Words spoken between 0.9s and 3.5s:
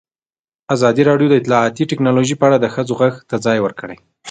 راډیو د اطلاعاتی تکنالوژي په اړه د ښځو غږ ته